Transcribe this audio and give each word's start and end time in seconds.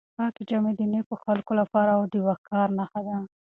پاکې 0.17 0.43
جامې 0.49 0.71
د 0.79 0.81
نېکو 0.91 1.15
خلکو 1.23 1.51
لپاره 1.61 1.91
د 2.13 2.15
وقار 2.27 2.67
نښه 2.77 2.99
وي. 3.05 3.17